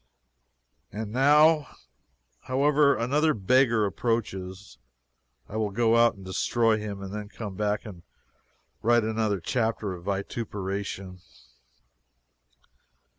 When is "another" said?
2.95-3.35, 9.03-9.39